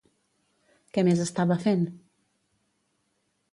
Què 0.97 1.03
més 1.09 1.21
estava 1.27 1.59
fent? 1.67 1.85